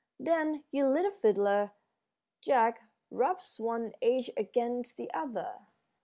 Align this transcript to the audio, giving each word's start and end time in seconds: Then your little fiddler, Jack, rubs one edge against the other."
Then 0.19 0.63
your 0.71 0.89
little 0.89 1.11
fiddler, 1.11 1.73
Jack, 2.41 2.89
rubs 3.11 3.59
one 3.59 3.93
edge 4.01 4.31
against 4.35 4.97
the 4.97 5.11
other." 5.13 5.59